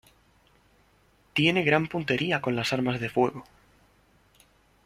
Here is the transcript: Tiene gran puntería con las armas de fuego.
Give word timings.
Tiene 1.35 1.61
gran 1.61 1.85
puntería 1.85 2.41
con 2.41 2.55
las 2.55 2.73
armas 2.73 2.99
de 2.99 3.07
fuego. 3.09 3.43